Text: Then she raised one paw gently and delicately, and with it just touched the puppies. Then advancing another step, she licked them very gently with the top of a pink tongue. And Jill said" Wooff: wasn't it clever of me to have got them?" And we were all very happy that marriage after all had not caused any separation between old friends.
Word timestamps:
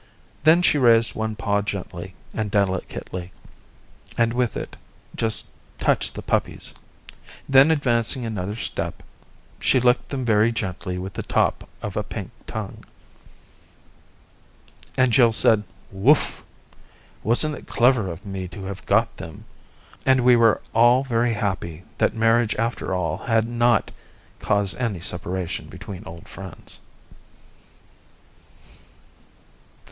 Then 0.41 0.63
she 0.63 0.79
raised 0.79 1.13
one 1.13 1.35
paw 1.35 1.61
gently 1.61 2.15
and 2.33 2.49
delicately, 2.49 3.31
and 4.17 4.33
with 4.33 4.57
it 4.57 4.75
just 5.15 5.45
touched 5.77 6.15
the 6.15 6.23
puppies. 6.23 6.73
Then 7.47 7.69
advancing 7.69 8.25
another 8.25 8.55
step, 8.55 9.03
she 9.59 9.79
licked 9.79 10.09
them 10.09 10.25
very 10.25 10.51
gently 10.51 10.97
with 10.97 11.13
the 11.13 11.21
top 11.21 11.69
of 11.83 11.95
a 11.95 12.01
pink 12.01 12.31
tongue. 12.47 12.83
And 14.97 15.13
Jill 15.13 15.31
said" 15.31 15.63
Wooff: 15.91 16.43
wasn't 17.21 17.53
it 17.53 17.67
clever 17.67 18.09
of 18.09 18.25
me 18.25 18.47
to 18.47 18.63
have 18.63 18.83
got 18.87 19.17
them?" 19.17 19.45
And 20.07 20.21
we 20.21 20.35
were 20.35 20.61
all 20.73 21.03
very 21.03 21.33
happy 21.33 21.83
that 21.99 22.15
marriage 22.15 22.55
after 22.55 22.95
all 22.95 23.17
had 23.19 23.47
not 23.47 23.91
caused 24.39 24.77
any 24.77 24.99
separation 24.99 25.67
between 25.69 26.01
old 26.05 26.27
friends. 26.27 26.79